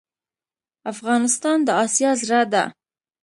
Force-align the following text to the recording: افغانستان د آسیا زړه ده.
افغانستان 0.93 1.57
د 1.67 1.69
آسیا 1.83 2.11
زړه 2.21 2.41
ده. 2.53 2.63